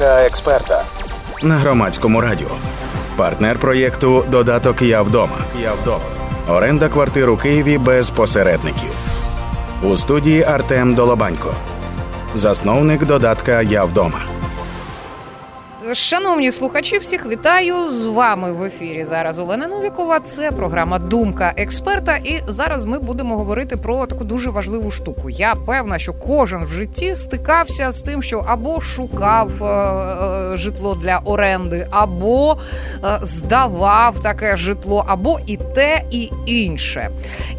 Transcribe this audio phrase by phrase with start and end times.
[0.00, 0.84] Думка експерта
[1.42, 2.48] на громадському радіо.
[3.16, 5.36] Партнер проєкту Додаток Я вдома.
[5.62, 6.04] Я вдома.
[6.48, 8.90] Оренда квартир у Києві без посередників.
[9.82, 11.54] У студії Артем Долобанько,
[12.34, 14.18] засновник додатка Я вдома.
[15.92, 19.04] Шановні слухачі, всіх вітаю з вами в ефірі.
[19.04, 20.20] Зараз Олена Новікова.
[20.20, 22.16] Це програма Думка експерта.
[22.16, 25.30] І зараз ми будемо говорити про таку дуже важливу штуку.
[25.30, 30.94] Я певна, що кожен в житті стикався з тим, що або шукав е, е, житло
[30.94, 32.56] для оренди, або
[33.04, 37.10] е, здавав таке житло, або і те, і інше.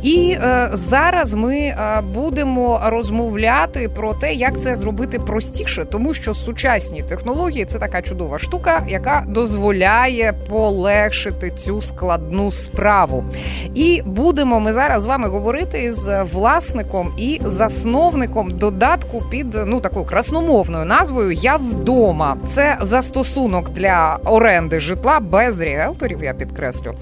[0.01, 6.33] І е, зараз ми е, будемо розмовляти про те, як це зробити простіше, тому що
[6.33, 13.25] сучасні технології це така чудова штука, яка дозволяє полегшити цю складну справу.
[13.75, 20.05] І будемо ми зараз з вами говорити з власником і засновником додатку під ну такою
[20.05, 22.37] красномовною назвою Я вдома.
[22.47, 26.23] Це застосунок для оренди житла без ріелторів.
[26.23, 26.93] Я підкреслю.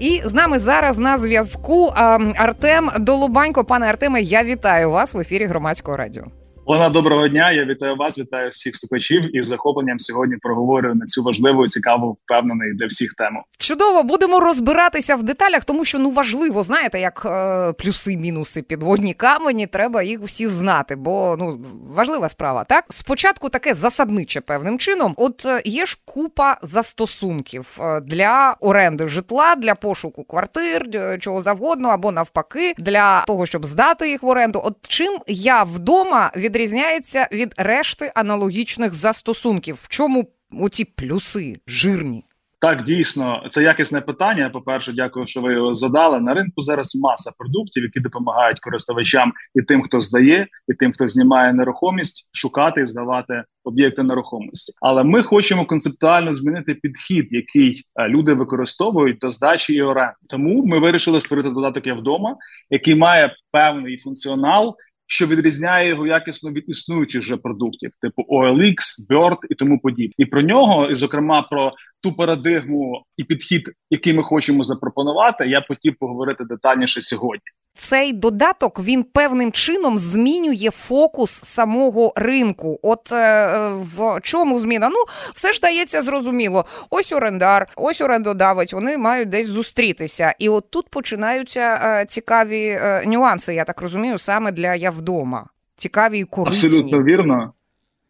[0.00, 1.92] І з нами зараз на зв'язку
[2.36, 3.64] Артем Долубанько.
[3.64, 6.24] Пане Артеме, я вітаю вас в ефірі громадського радіо.
[6.70, 7.52] Олена, доброго дня.
[7.52, 12.18] Я вітаю вас, вітаю всіх слухачів і з захопленням сьогодні проговорю на цю важливу, цікаву,
[12.24, 13.42] впевнений для всіх тему.
[13.58, 19.14] Чудово, будемо розбиратися в деталях, тому що ну важливо, знаєте, як е, плюси, мінуси, підводні
[19.14, 19.66] камені.
[19.66, 21.60] Треба їх всі знати, бо ну
[21.94, 22.64] важлива справа.
[22.64, 25.14] Так, спочатку таке засадниче певним чином.
[25.16, 31.40] От е, є ж купа застосунків е, для оренди житла, для пошуку квартир, е, чого
[31.40, 34.60] завгодно, або навпаки, для того, щоб здати їх в оренду.
[34.64, 39.74] От чим я вдома від відрізняється від решти аналогічних застосунків?
[39.82, 40.28] В чому
[40.60, 42.24] оці плюси жирні?
[42.60, 44.50] Так, дійсно, це якісне питання.
[44.50, 46.20] По перше, дякую, що ви його задали.
[46.20, 51.06] На ринку зараз маса продуктів, які допомагають користувачам і тим, хто здає, і тим, хто
[51.06, 54.72] знімає нерухомість, шукати і здавати об'єкти нерухомості.
[54.80, 60.14] Але ми хочемо концептуально змінити підхід, який е, люди використовують до здачі і оренди.
[60.28, 62.36] Тому ми вирішили створити додаток «Я вдома,
[62.70, 64.76] який має певний функціонал,
[65.10, 68.76] що відрізняє його якісно від існуючих вже продуктів, типу OLX,
[69.10, 70.14] Bird і тому подібне.
[70.18, 75.64] І про нього, і зокрема про ту парадигму і підхід, який ми хочемо запропонувати, я
[75.68, 77.44] хотів поговорити детальніше сьогодні
[77.78, 82.78] цей додаток він певним чином змінює фокус самого ринку.
[82.82, 84.88] От е, в чому зміна?
[84.88, 84.96] Ну,
[85.34, 86.64] все ж дається зрозуміло.
[86.90, 90.34] Ось орендар, ось орендодавець, вони мають десь зустрітися.
[90.38, 95.46] І от тут починаються е, цікаві е, нюанси, я так розумію, саме для я вдома.
[95.76, 96.68] Цікаві і корисні.
[96.68, 97.52] Абсолютно вірно.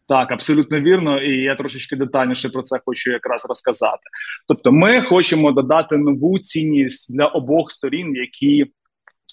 [0.09, 4.03] Так, абсолютно вірно, і я трошечки детальніше про це хочу якраз розказати.
[4.49, 8.67] Тобто, ми хочемо додати нову цінність для обох сторін, які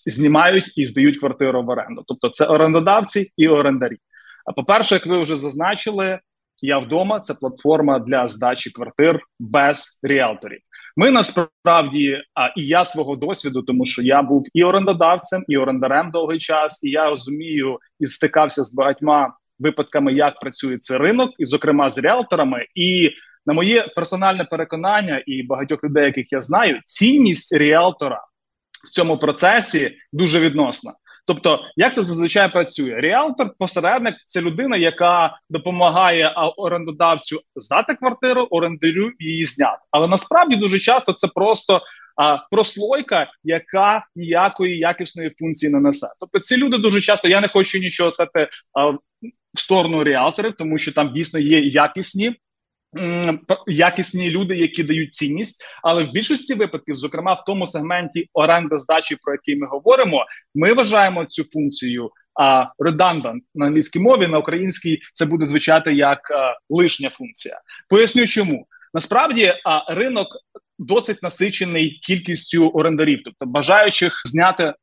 [0.06, 2.04] знімають і здають квартиру в оренду.
[2.08, 3.98] Тобто, це орендодавці і орендарі.
[4.46, 6.20] А по-перше, як ви вже зазначили,
[6.62, 10.60] я вдома це платформа для здачі квартир без ріелторів.
[10.98, 16.12] Ми насправді, а і я свого досвіду, тому що я був і орендодавцем, і орендарем
[16.12, 21.46] довгий час, і я розумію і стикався з багатьма випадками, як працює цей ринок, і,
[21.46, 22.66] зокрема, з ріелторами.
[22.76, 23.12] І
[23.46, 28.22] на моє персональне переконання і багатьох людей, яких я знаю, цінність ріелтора
[28.86, 30.94] в цьому процесі дуже відносна.
[31.28, 32.96] Тобто, як це зазвичай працює?
[33.02, 39.80] Ріалтор, посередник це людина, яка допомагає орендодавцю здати квартиру, орендарю її зняти.
[39.92, 41.82] Але насправді дуже часто це просто
[42.18, 46.08] а, прослойка, яка ніякої якісної функції не несе.
[46.20, 48.90] Тобто, ці люди дуже часто я не хочу нічого сказати а,
[49.54, 52.36] в сторону ріалторів, тому що там дійсно є якісні
[53.68, 59.18] якісні люди, які дають цінність, але в більшості випадків, зокрема в тому сегменті оренди здачі,
[59.22, 60.26] про який ми говоримо,
[60.56, 66.32] ми вважаємо цю функцію а redundant на англійській мові на українській це буде звучати як
[66.32, 67.56] а, лишня функція.
[67.90, 70.28] Поясню, чому насправді а, ринок
[70.80, 74.74] досить насичений кількістю орендарів, тобто бажаючих зняти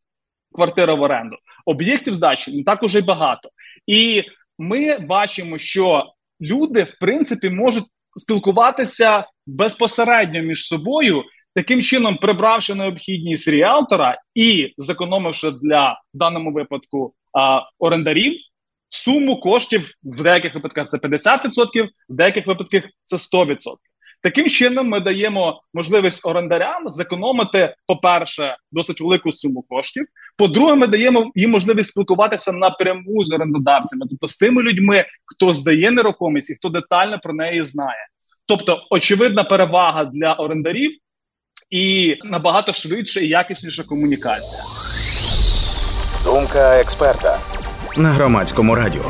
[0.54, 1.36] квартиру в оренду.
[1.66, 3.48] Об'єктів здачі не так уже й багато,
[3.86, 4.22] і
[4.58, 7.84] ми бачимо, що люди в принципі можуть
[8.16, 11.22] спілкуватися безпосередньо між собою,
[11.54, 18.38] таким чином прибравши необхідність ріалтора і зекономивши для в даному випадку а, орендарів
[18.88, 23.56] суму коштів в деяких випадках це 50%, в деяких випадках це 100%.
[24.22, 30.06] Таким чином, ми даємо можливість орендарям зекономити, по-перше, досить велику суму коштів.
[30.36, 35.90] По-друге, ми даємо їм можливість спілкуватися напряму з орендодавцями, тобто з тими людьми, хто здає
[35.90, 38.06] нерухомість і хто детально про неї знає.
[38.46, 40.92] Тобто, очевидна перевага для орендарів
[41.70, 44.62] і набагато швидше і якісніша комунікація.
[46.24, 47.38] Думка експерта
[47.96, 49.04] на громадському радіо.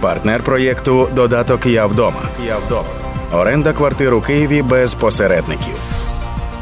[0.00, 2.22] партнер проєкту Додаток Я вдома.
[2.46, 3.01] Я вдома.
[3.34, 5.74] Оренда квартир у Києві без посередників.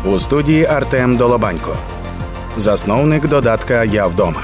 [0.06, 1.76] У студії Артем Долобанько,
[2.56, 4.42] засновник додатка Я вдома.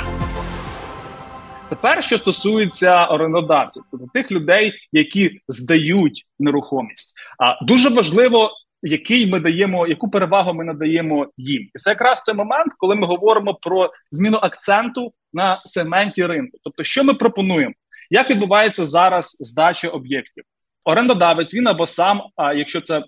[1.69, 8.51] Тепер, що стосується орендодавців, тобто тих людей, які здають нерухомість, а дуже важливо,
[8.83, 13.07] який ми даємо, яку перевагу ми надаємо їм, і це якраз той момент, коли ми
[13.07, 16.59] говоримо про зміну акценту на сегменті ринку.
[16.65, 17.75] Тобто, що ми пропонуємо,
[18.11, 20.45] як відбувається зараз здача об'єктів?
[20.87, 23.03] Орендодавець він або сам, а якщо це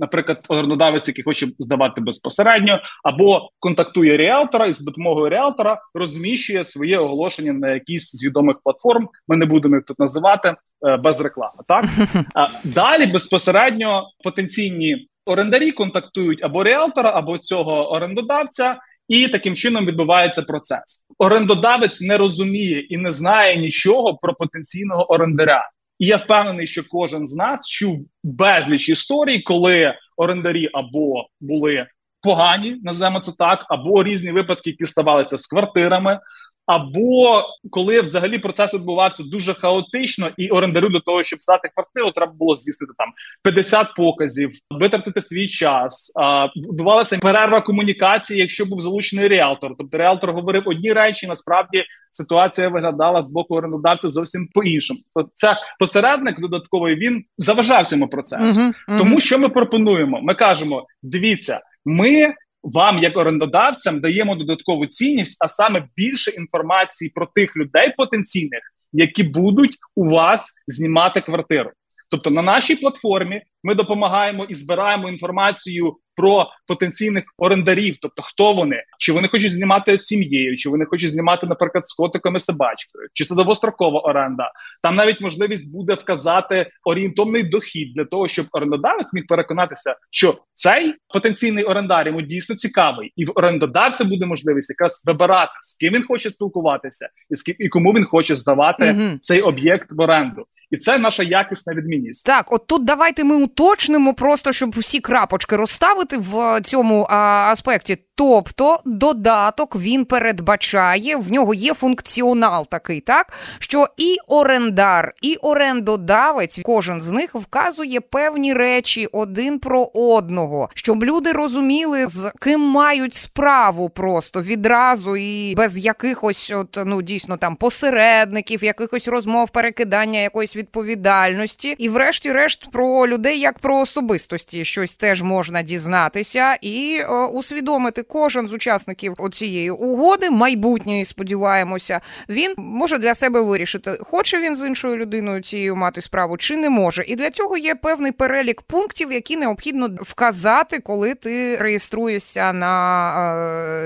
[0.00, 6.98] наприклад, орендодавець, який хоче здавати безпосередньо, або контактує ріалтора і з допомогою ріалтора розміщує своє
[6.98, 9.08] оголошення на якійсь з відомих платформ.
[9.28, 10.54] Ми не будемо їх тут називати
[10.86, 11.62] е, без реклами.
[11.68, 11.84] Так
[12.34, 18.76] а далі безпосередньо потенційні орендарі контактують або ріалтора, або цього орендодавця.
[19.08, 21.06] І таким чином відбувається процес.
[21.18, 25.70] Орендодавець не розуміє і не знає нічого про потенційного орендаря.
[26.04, 31.86] І я впевнений, що кожен з нас чув безліч історій, коли орендарі або були
[32.22, 36.20] погані, називаємо це так, або різні випадки, які ставалися з квартирами,
[36.66, 42.32] або коли взагалі процес відбувався дуже хаотично, і орендарю для того, щоб здати квартиру, треба
[42.32, 43.08] було здійснити там
[43.42, 46.12] 50 показів, витратити свій час.
[46.20, 49.74] А відбувалася перерва комунікації, якщо був залучений реалтор.
[49.78, 51.26] Тобто реалтор говорив одні речі.
[51.26, 55.00] Насправді ситуація виглядала з боку орендодавця зовсім по іншому.
[55.14, 58.60] Тобто це посередник додатковий він заважав цьому процесу.
[58.60, 58.98] Uh-huh, uh-huh.
[58.98, 60.20] Тому що ми пропонуємо?
[60.22, 62.34] Ми кажемо: дивіться, ми
[62.64, 68.60] вам, як орендодавцям, даємо додаткову цінність, а саме більше інформації про тих людей потенційних,
[68.92, 71.70] які будуть у вас знімати квартиру.
[72.10, 78.82] Тобто на нашій платформі ми допомагаємо і збираємо інформацію про потенційних орендарів, тобто хто вони,
[78.98, 83.24] чи вони хочуть знімати з сім'єю, чи вони хочуть знімати, наприклад, з котиками собачкою, чи
[83.24, 84.52] це довгострокова оренда.
[84.82, 90.94] Там навіть можливість буде вказати орієнтовний дохід для того, щоб орендодавець міг переконатися, що цей
[91.14, 96.02] потенційний орендар йому дійсно цікавий, і в орендодавця буде можливість якраз вибирати з ким він
[96.02, 100.46] хоче спілкуватися, і з ким і кому він хоче здавати mm цей об'єкт в оренду.
[100.70, 102.26] І це наша якісна відмінність.
[102.26, 107.98] Так, от тут давайте ми уточнимо, просто щоб усі крапочки розставити в цьому аспекті.
[108.16, 113.32] Тобто додаток він передбачає, в нього є функціонал такий, так?
[113.58, 121.04] Що і орендар, і орендодавець, кожен з них вказує певні речі один про одного, щоб
[121.04, 127.56] люди розуміли, з ким мають справу просто відразу і без якихось, от ну дійсно там
[127.56, 135.22] посередників, якихось розмов, перекидання якоїсь відповідальності, і, врешті-решт, про людей як про особистості щось теж
[135.22, 143.14] можна дізнатися і е, усвідомити кожен з учасників цієї угоди, майбутньої, сподіваємося, він може для
[143.14, 147.04] себе вирішити, хоче він з іншою людиною цією мати справу чи не може.
[147.06, 152.74] І для цього є певний перелік пунктів, які необхідно вказати, коли ти реєструєшся на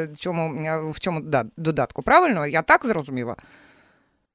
[0.02, 0.54] е, цьому
[0.90, 2.02] в цьому да, додатку.
[2.02, 3.36] Правильно, я так зрозуміла.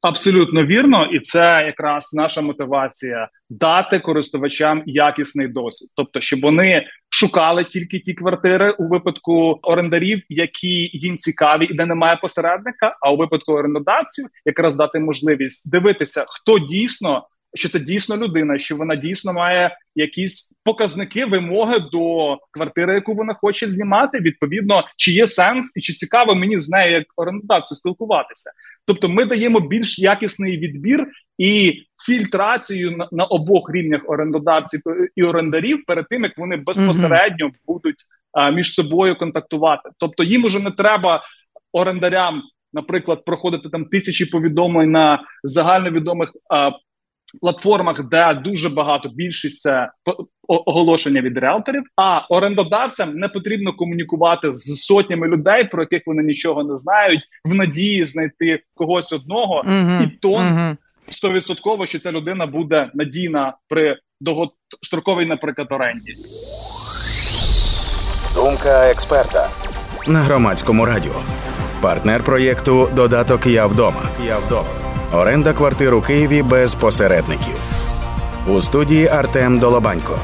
[0.04, 7.66] Абсолютно вірно, і це якраз наша мотивація дати користувачам якісний досвід, тобто, щоб вони шукали
[7.66, 12.98] тільки ті квартири у випадку орендарів, які їм цікаві, і де немає посередника.
[13.02, 18.76] А у випадку орендодавців якраз дати можливість дивитися, хто дійсно що це дійсно людина, що
[18.76, 24.20] вона дійсно має якісь показники вимоги до квартири, яку вона хоче знімати.
[24.20, 28.52] Відповідно, чи є сенс і чи цікаво мені з нею як орендодавцю спілкуватися.
[28.86, 31.08] Тобто, ми даємо більш якісний відбір
[31.38, 34.82] і фільтрацію на, на обох рівнях орендодавців
[35.16, 37.60] і орендарів перед тим як вони безпосередньо mm-hmm.
[37.68, 39.90] будуть а, між собою контактувати.
[39.98, 41.24] Тобто, їм уже не треба
[41.72, 42.42] орендарям.
[42.76, 46.72] Наприклад, проходити там тисячі повідомлень на загальновідомих а,
[47.42, 49.90] платформах, де дуже багато більшість це
[50.48, 51.84] оголошення від реалторів.
[51.96, 57.56] А орендодавцям не потрібно комунікувати з сотнями людей, про яких вони нічого не знають, в
[57.56, 60.04] надії знайти когось одного, uh-huh.
[60.04, 60.42] і то
[61.12, 66.16] стовідсотково, що ця людина буде надійна при довгостроковій, наприклад, оренді.
[68.36, 69.50] Думка експерта
[70.08, 71.16] на громадському радіо.
[71.82, 74.02] Партнер проєкту Додаток Я вдома.
[74.28, 74.83] Я вдома.
[75.14, 77.56] Оренда квартир у Києві без посередників.
[78.48, 80.20] У студії Артем Долобанько,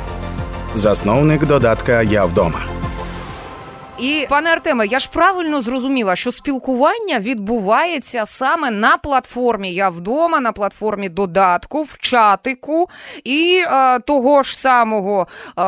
[0.75, 2.59] засновник додатка Я вдома.
[4.01, 9.73] І пане Артеме, я ж правильно зрозуміла, що спілкування відбувається саме на платформі.
[9.73, 12.89] Я вдома, на платформі додатку, в чатику
[13.23, 15.27] і е, того ж самого
[15.57, 15.61] е,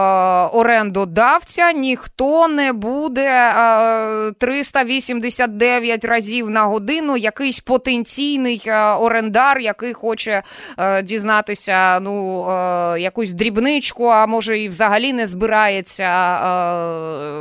[0.58, 7.18] орендодавця ніхто не буде е, 389 разів на годину.
[7.18, 10.44] Якийсь потенційний е, орендар, який хоче
[10.78, 16.12] е, дізнатися ну е, якусь дрібничку, а може і взагалі не збирається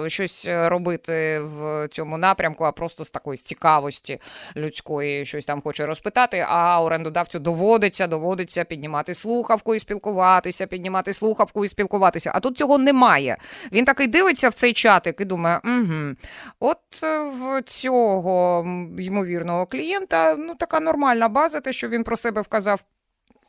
[0.09, 4.20] щось робити в цьому напрямку, а просто з такої цікавості
[4.56, 6.46] людської щось там хоче розпитати.
[6.49, 12.32] А орендодавцю доводиться, доводиться піднімати слухавку і спілкуватися, піднімати слухавку і спілкуватися.
[12.34, 13.37] А тут цього немає.
[13.72, 16.14] Він такий дивиться в цей чатик і думає, угу,
[16.60, 18.64] от в цього
[18.99, 22.84] ймовірного клієнта ну така нормальна база, те, що він про себе вказав.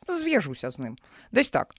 [0.08, 0.96] Зв'яжуся з ним.
[1.32, 1.74] Десь так.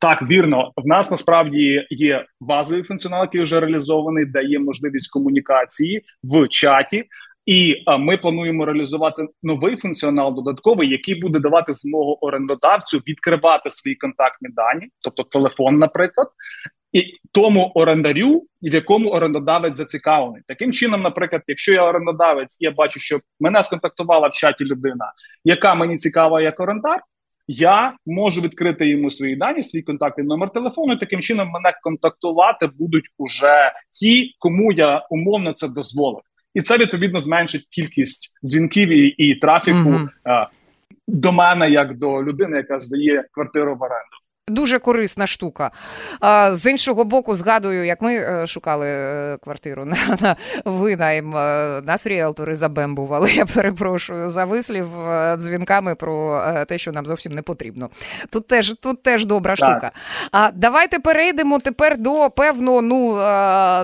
[0.00, 6.02] Так, вірно, в нас насправді є базовий функціонал, який вже реалізований, де є можливість комунікації
[6.24, 7.04] в чаті.
[7.46, 13.94] І а, ми плануємо реалізувати новий функціонал додатковий, який буде давати змогу орендодавцю відкривати свої
[13.96, 16.28] контактні дані, тобто телефон, наприклад,
[16.92, 20.42] і тому орендарю, в якому орендодавець зацікавлений.
[20.46, 25.12] Таким чином, наприклад, якщо я орендодавець, я бачу, що мене сконтактувала в чаті людина,
[25.44, 27.00] яка мені цікава як орендар,
[27.48, 30.92] я можу відкрити йому свої дані, свій контактний номер телефону.
[30.92, 36.22] і Таким чином мене контактувати будуть уже ті, кому я умовно це дозволив,
[36.54, 40.08] і це відповідно зменшить кількість дзвінків і, і трафіку mm-hmm.
[40.24, 40.46] а,
[41.08, 44.19] до мене як до людини, яка здає квартиру в оренду
[44.50, 45.70] дуже корисна штука.
[46.52, 52.06] З іншого боку, згадую, як ми е, шукали е, квартиру на на винайм, е, нас
[52.06, 53.32] ріелтори забембували.
[53.34, 54.86] Я перепрошую за вислів
[55.36, 57.90] дзвінками про те, що нам зовсім не потрібно.
[58.30, 59.70] Тут теж тут теж добра так.
[59.70, 59.92] штука.
[60.32, 63.14] А давайте перейдемо тепер до певного ну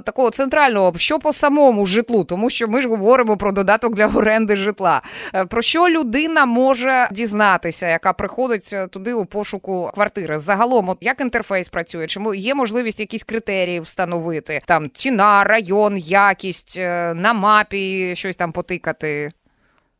[0.04, 4.56] такого центрального, що по самому житлу, тому що ми ж говоримо про додаток для оренди
[4.56, 5.02] житла.
[5.48, 10.38] Про що людина може дізнатися, яка приходить туди у пошуку квартири?
[10.56, 12.06] Загалом, от як інтерфейс працює?
[12.06, 14.60] Чому є можливість якісь критерії встановити?
[14.66, 19.32] Там ціна, район, якість е, на мапі, щось там потикати.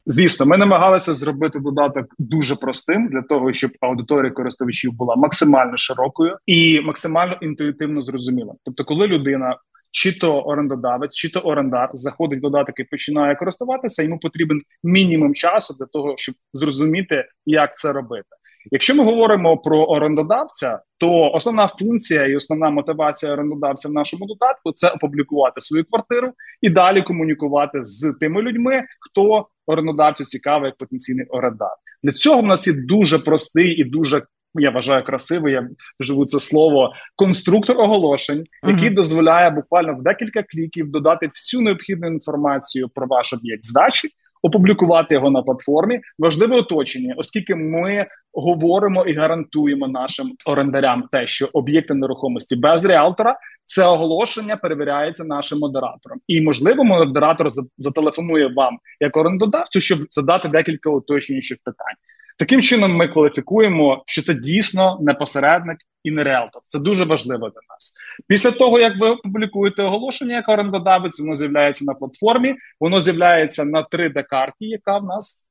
[0.06, 6.36] Звісно, ми намагалися зробити додаток дуже простим для того, щоб аудиторія користувачів була максимально широкою
[6.46, 8.54] і максимально інтуїтивно зрозуміла.
[8.64, 9.56] Тобто, коли людина.
[9.90, 15.34] Чи то орендодавець, чи то орендар заходить в додаток і починає користуватися, йому потрібен мінімум
[15.34, 18.35] часу для того, щоб зрозуміти, як це робити.
[18.70, 24.73] Якщо ми говоримо про орендодавця, то основна функція і основна мотивація орендодавця в нашому додатку
[24.73, 26.32] це опублікувати свою квартиру
[26.62, 31.70] і далі комунікувати з тими людьми, хто орендодавцю цікавий як потенційний орендар.
[32.02, 34.23] Для цього в нас є дуже простий і дуже
[34.58, 35.52] я вважаю красивий.
[35.52, 35.68] Я
[36.00, 38.94] живу це слово конструктор оголошень, який uh-huh.
[38.94, 44.08] дозволяє буквально в декілька кліків додати всю необхідну інформацію про ваш об'єкт здачі
[44.42, 46.00] опублікувати його на платформі.
[46.18, 53.36] Важливе оточення, оскільки ми говоримо і гарантуємо нашим орендарям те, що об'єкти нерухомості без реалтора
[53.64, 60.90] це оголошення перевіряється нашим модератором, і можливо, модератор зателефонує вам як орендодавцю, щоб задати декілька
[60.90, 61.96] уточнюючих питань.
[62.38, 66.62] Таким чином, ми кваліфікуємо, що це дійсно не посередник і не реалтор.
[66.66, 67.94] Це дуже важливо для нас.
[68.28, 73.86] Після того, як ви опублікуєте оголошення, як орендодавець, воно з'являється на платформі, воно з'являється на
[73.92, 75.42] 3D-карті, яка в нас.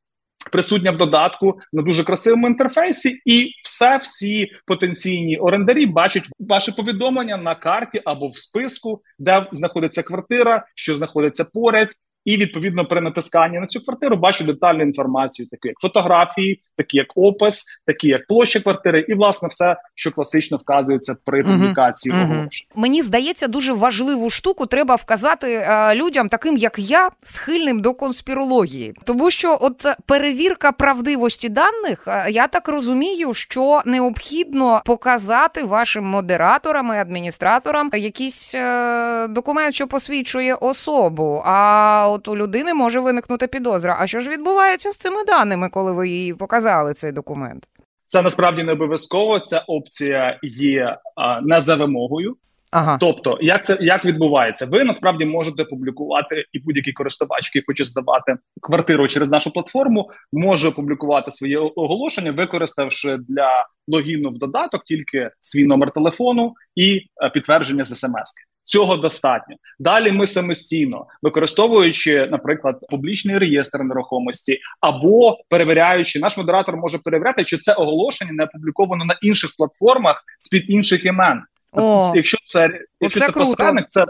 [0.52, 7.38] Присутня в додатку на дуже красивому інтерфейсі, і все всі потенційні орендарі бачать ваше повідомлення
[7.38, 11.90] на карті або в списку, де знаходиться квартира, що знаходиться поряд,
[12.26, 17.08] і відповідно при натисканні на цю квартиру бачу детальну інформацію, таку як фотографії, такі як
[17.16, 22.16] опис, такі як площа квартири, і власне все, що класично вказується при публікації.
[22.16, 22.48] Угу, угу.
[22.76, 28.94] Мені здається, дуже важливу штуку треба вказати а, людям, таким як я, схильним до конспірології,
[29.04, 36.98] тому що от перевірка правдивості даних, я так розумію, що необхідно показати вашим модераторам і
[36.98, 41.42] адміністраторам якийсь е, документ, що посвідчує особу.
[41.46, 43.98] А от у людини може виникнути підозра.
[44.00, 47.70] А що ж відбувається з цими даними, коли ви їй показали цей документ?
[48.08, 49.40] Це насправді не обов'язково.
[49.40, 52.38] Ця опція є а, не за вимогою.
[52.72, 52.98] Ага.
[53.00, 54.66] Тобто, як це як відбувається?
[54.66, 60.68] Ви насправді можете публікувати і будь-який користувач, який хоче здавати квартиру через нашу платформу, може
[60.68, 67.84] опублікувати своє оголошення, використавши для логіну в додаток тільки свій номер телефону і е, підтвердження
[67.84, 68.55] з смс-ки.
[68.66, 69.56] Цього достатньо.
[69.80, 77.58] Далі ми самостійно використовуючи, наприклад, публічний реєстр нерухомості, або перевіряючи, наш модератор може перевіряти, чи
[77.58, 81.42] це оголошення не опубліковано на інших платформах з під інших імен.
[81.72, 82.70] О, якщо це
[83.02, 84.06] якщо це, це посередник, це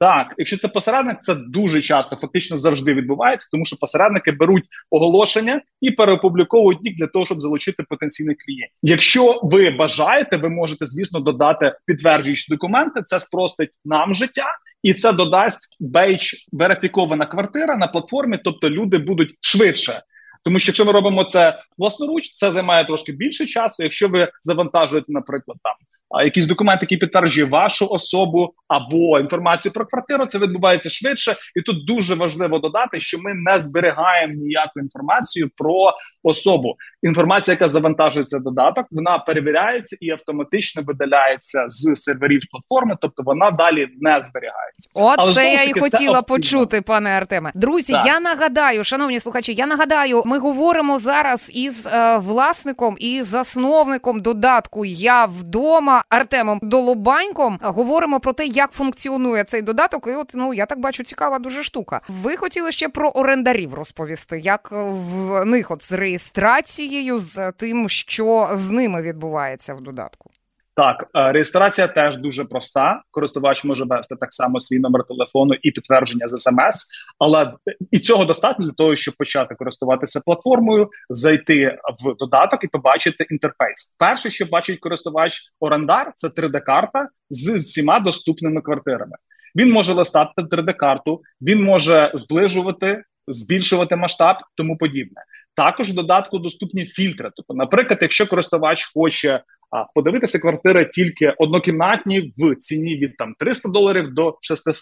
[0.00, 5.60] Так, якщо це посередник, це дуже часто фактично завжди відбувається, тому що посередники беруть оголошення
[5.80, 8.76] і переопубліковують їх для того, щоб залучити потенційних клієнтів.
[8.82, 13.02] Якщо ви бажаєте, ви можете звісно додати підтверджуючі документи.
[13.02, 14.46] Це спростить нам життя,
[14.82, 20.02] і це додасть бейдж верифікована квартира на платформі, тобто люди будуть швидше.
[20.44, 23.82] Тому що якщо ми робимо це власноруч, це займає трошки більше часу.
[23.82, 25.74] Якщо ви завантажуєте, наприклад, там
[26.24, 31.86] якийсь документ, який підтверджує вашу особу або інформацію про квартиру, це відбувається швидше, і тут
[31.86, 36.76] дуже важливо додати, що ми не зберігаємо ніяку інформацію про особу.
[37.02, 43.50] Інформація, яка завантажується в додаток, вона перевіряється і автоматично видаляється з серверів платформи, тобто вона
[43.50, 44.90] далі не зберігається.
[44.94, 47.52] От Але, це я і хотіла почути, пане Артеме.
[47.54, 48.06] Друзі, так.
[48.06, 54.84] я нагадаю, шановні слухачі, я нагадаю, ми говоримо зараз із е, власником і засновником додатку
[54.84, 55.97] Я вдома.
[56.08, 60.06] Артемом Долобаньком говоримо про те, як функціонує цей додаток.
[60.06, 62.00] І от ну я так бачу, цікава дуже штука.
[62.08, 68.48] Ви хотіли ще про орендарів розповісти, як в них от з реєстрацією, з тим, що
[68.54, 70.30] з ними відбувається в додатку.
[70.78, 73.02] Так, е, реєстрація теж дуже проста.
[73.10, 76.86] Користувач може вести так само свій номер телефону і підтвердження з смс,
[77.18, 77.52] але
[77.90, 83.96] і цього достатньо для того, щоб почати користуватися платформою, зайти в додаток і побачити інтерфейс.
[83.98, 89.16] Перше, що бачить користувач орендар, це 3D-карта з всіма доступними квартирами.
[89.56, 93.02] Він може листати 3D-карту, він може зближувати.
[93.30, 95.22] Збільшувати масштаб, тому подібне.
[95.58, 97.30] Також в додатку доступні фільтри.
[97.36, 103.68] Тобто, наприклад, якщо користувач хоче а подивитися квартири тільки однокімнатні в ціні від там 300
[103.68, 104.74] доларів до 600.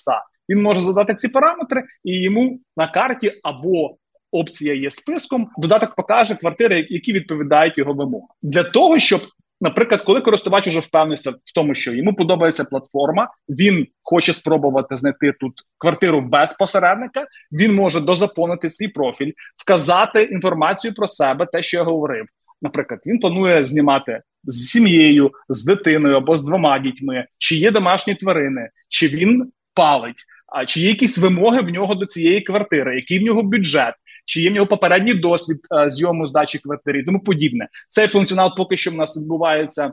[0.49, 3.97] Він може задати ці параметри, і йому на карті або
[4.31, 5.49] опція є списком.
[5.59, 8.29] Додаток покаже квартири, які відповідають його вимогам.
[8.43, 9.21] Для того щоб,
[9.61, 15.33] наприклад, коли користувач уже впевнився в тому, що йому подобається платформа, він хоче спробувати знайти
[15.41, 17.27] тут квартиру без посередника.
[17.53, 22.27] Він може дозаповнити свій профіль, вказати інформацію про себе, те, що я говорив.
[22.63, 28.15] Наприклад, він планує знімати з сім'єю, з дитиною або з двома дітьми, чи є домашні
[28.15, 33.19] тварини, чи він палить, а чи є якісь вимоги в нього до цієї квартири, який
[33.19, 33.95] в нього бюджет,
[34.27, 37.69] чи є в нього попередній досвід а, зйому здачі квартири, тому подібне.
[37.89, 39.93] Цей функціонал поки що в нас відбувається.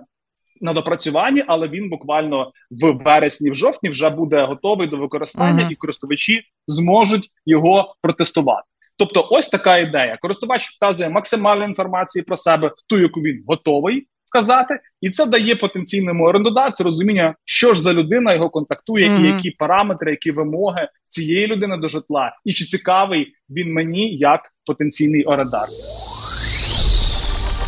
[0.62, 5.72] На допрацюванні, але він буквально в вересні, в жовтні вже буде готовий до використання, uh-huh.
[5.72, 8.68] і користувачі зможуть його протестувати.
[8.98, 10.18] Тобто, ось така ідея.
[10.22, 16.24] Користувач вказує максимальну інформацію про себе, ту, яку він готовий вказати, і це дає потенційному
[16.24, 19.26] орендодавцю розуміння, що ж за людина його контактує, mm-hmm.
[19.26, 24.42] і які параметри, які вимоги цієї людини до житла, і чи цікавий він мені як
[24.66, 25.68] потенційний орендар.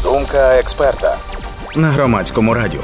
[0.04, 1.18] Думка експерта
[1.76, 2.82] на громадському радіо.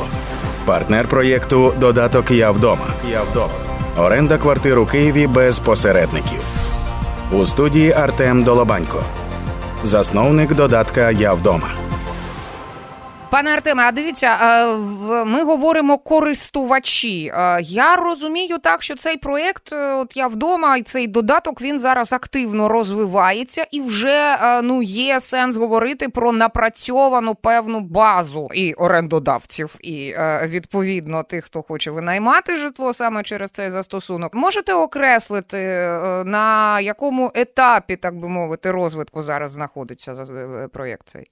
[0.66, 2.86] Партнер проєкту Додаток Я вдома.
[3.12, 3.54] Я вдома.
[3.98, 6.44] Оренда квартир у Києві без посередників.
[7.32, 9.04] У студії Артем Долобанько,
[9.84, 11.91] засновник додатка Я вдома.
[13.32, 14.38] Пане Артеме, а дивіться,
[15.26, 17.34] ми говоримо користувачі.
[17.62, 22.14] Я розумію так, що цей проєкт, е, от я вдома, і цей додаток він зараз
[22.14, 29.76] активно розвивається, і вже е, ну є сенс говорити про напрацьовану певну базу і орендодавців,
[29.80, 34.34] і е, відповідно тих, хто хоче винаймати житло саме через цей застосунок.
[34.34, 35.58] Можете окреслити
[36.26, 40.26] на якому етапі, так би мовити, розвитку зараз знаходиться
[40.74, 41.32] проєкт цей?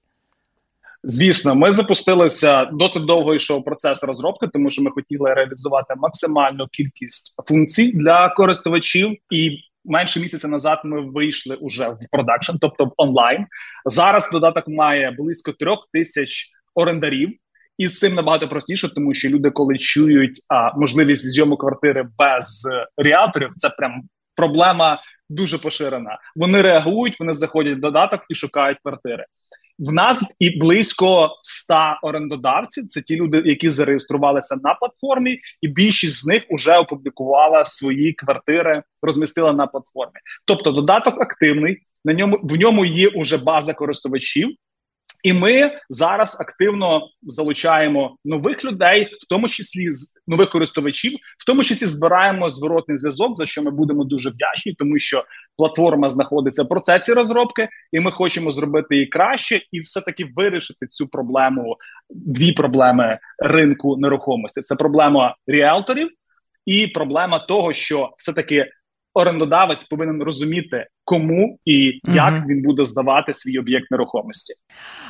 [1.02, 7.34] Звісно, ми запустилися досить довго йшов процес розробки, тому що ми хотіли реалізувати максимальну кількість
[7.48, 13.46] функцій для користувачів, і менше місяця назад ми вийшли уже в продакшн, тобто в онлайн.
[13.84, 17.30] Зараз додаток має близько трьох тисяч орендарів.
[17.78, 22.68] І з цим набагато простіше, тому що люди, коли чують а, можливість зйому квартири без
[22.96, 24.02] ріаторів, це прям
[24.36, 26.18] проблема дуже поширена.
[26.36, 29.24] Вони реагують, вони заходять в додаток і шукають квартири.
[29.80, 32.86] В нас і близько 100 орендодавців.
[32.86, 38.82] Це ті люди, які зареєструвалися на платформі, і більшість з них вже опублікувала свої квартири,
[39.02, 40.20] розмістила на платформі.
[40.44, 41.78] Тобто, додаток активний.
[42.04, 44.48] На ньому в ньому є уже база користувачів.
[45.22, 51.64] І ми зараз активно залучаємо нових людей, в тому числі з нових користувачів, в тому
[51.64, 55.24] числі збираємо зворотний зв'язок, за що ми будемо дуже вдячні, тому що
[55.56, 60.86] платформа знаходиться в процесі розробки, і ми хочемо зробити її краще і все таки вирішити
[60.86, 61.76] цю проблему.
[62.10, 66.08] Дві проблеми ринку нерухомості: це проблема ріелторів
[66.66, 68.66] і проблема того, що все таки
[69.14, 72.44] орендодавець повинен розуміти, кому і як угу.
[72.48, 74.54] він буде здавати свій об'єкт нерухомості.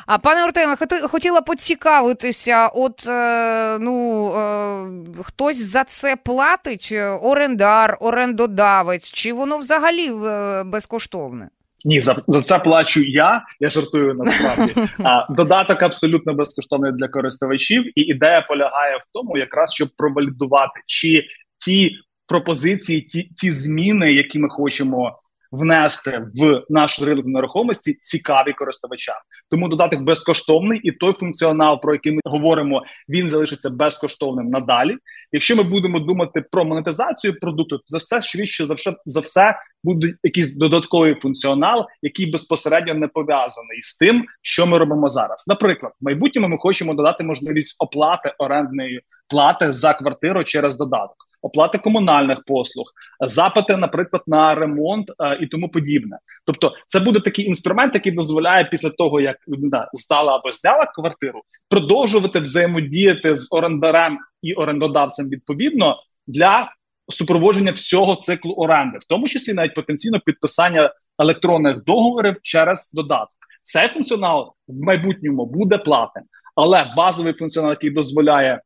[0.07, 0.75] А пане Артеме,
[1.07, 10.11] хотіла поцікавитися, от е, ну е, хтось за це платить орендар, орендодавець, чи воно взагалі
[10.25, 11.49] е, безкоштовне?
[11.85, 13.41] Ні, за за це плачу я.
[13.59, 14.73] Я жартую насправді.
[15.03, 21.23] А додаток абсолютно безкоштовний для користувачів, і ідея полягає в тому, якраз щоб провалідувати, чи
[21.65, 21.91] ті
[22.31, 25.19] пропозиції, ті ті зміни, які ми хочемо
[25.51, 29.15] внести в наш ринок нерухомості, цікаві користувачам.
[29.49, 34.97] Тому додаток безкоштовний, і той функціонал, про який ми говоримо, він залишиться безкоштовним надалі.
[35.31, 40.13] Якщо ми будемо думати про монетизацію продукту, за все швидше за все за все буде
[40.23, 45.45] якийсь додатковий функціонал, який безпосередньо не пов'язаний з тим, що ми робимо зараз.
[45.47, 51.77] Наприклад, в майбутньому ми хочемо додати можливість оплати орендної плати за квартиру через додаток оплати
[51.77, 52.85] комунальних послуг,
[53.19, 56.17] запити, наприклад, на ремонт е, і тому подібне.
[56.45, 61.41] Тобто, це буде такий інструмент, який дозволяє після того, як людина здала або зняла квартиру,
[61.69, 66.71] продовжувати взаємодіяти з орендарем і орендодавцем відповідно для
[67.09, 73.37] супроводження всього циклу оренди, в тому числі навіть потенційно підписання електронних договорів через додаток.
[73.63, 78.61] Цей функціонал в майбутньому буде платним, але базовий функціонал, який дозволяє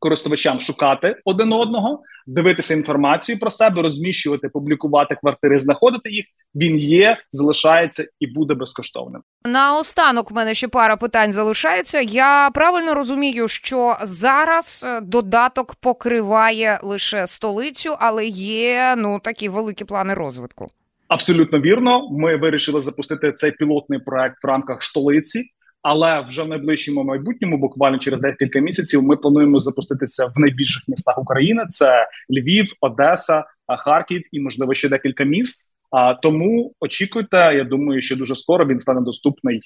[0.00, 6.26] користувачам шукати один одного, дивитися інформацію про себе, розміщувати, публікувати квартири, знаходити їх.
[6.54, 9.22] Він є, залишається і буде безкоштовним.
[9.44, 12.00] Наостанок в мене ще пара питань залишається.
[12.00, 19.84] Я правильно розумію, що зараз е, додаток покриває лише столицю, але є ну такі великі
[19.84, 20.68] плани розвитку.
[21.08, 22.08] Абсолютно вірно.
[22.10, 25.44] Ми вирішили запустити цей пілотний проект в рамках столиці.
[25.82, 31.18] Але вже в найближчому майбутньому, буквально через декілька місяців, ми плануємо запуститися в найбільших містах
[31.18, 33.44] України: це Львів, Одеса,
[33.78, 35.74] Харків і можливо ще декілька міст.
[35.90, 37.36] А тому очікуйте.
[37.36, 39.60] Я думаю, що дуже скоро він стане доступний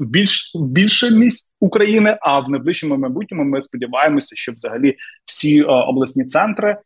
[0.00, 2.18] в більш в більше місць України.
[2.20, 6.76] А в найближчому майбутньому ми сподіваємося, що взагалі всі обласні центри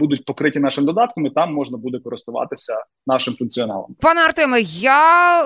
[0.00, 2.74] будуть покриті нашим додатком, і там можна буде користуватися
[3.06, 3.96] нашим функціоналом.
[4.00, 5.42] Пане Артеме, я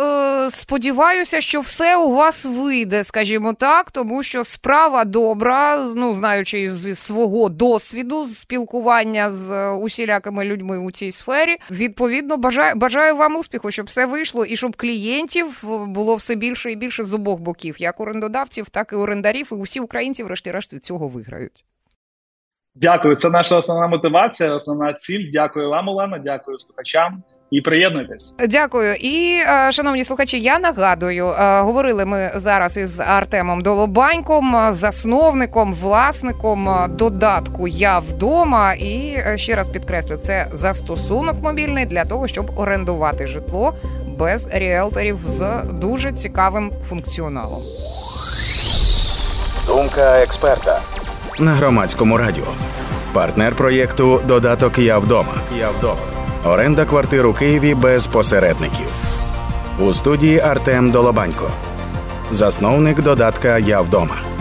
[0.47, 6.71] е, сподіваюся, що все у вас вийде, скажімо так, тому що справа добра, ну знаючи
[6.71, 11.57] з свого досвіду з спілкування з усілякими людьми у цій сфері.
[11.71, 16.77] Відповідно, бажаю бажаю вам успіху, щоб все вийшло, і щоб клієнтів було все більше і
[16.77, 21.09] більше з обох боків, як орендодавців, так і орендарів, і усі українці, врешті-решт, від цього
[21.09, 21.65] виграють.
[22.75, 25.31] Дякую, це наша основна мотивація, основна ціль.
[25.33, 26.19] Дякую вам, Олена.
[26.19, 27.23] Дякую слухачам.
[27.51, 28.35] І приєднуйтесь.
[28.49, 28.95] Дякую.
[28.95, 36.69] І е, шановні слухачі, я нагадую, е, говорили ми зараз із Артемом Долобаньком, засновником, власником
[36.89, 38.75] додатку Я вдома.
[38.75, 43.75] І е, ще раз підкреслю, це застосунок мобільний для того, щоб орендувати житло
[44.19, 47.63] без ріелторів з дуже цікавим функціоналом.
[49.67, 50.81] Думка експерта
[51.43, 52.45] на громадському радіо.
[53.13, 55.35] Партнер проєкту Додаток Я вдома.
[55.59, 56.01] Я вдома.
[56.45, 58.87] Оренда квартир у Києві без посередників.
[59.81, 61.51] У студії Артем Долобанько,
[62.31, 64.32] засновник додатка Я вдома.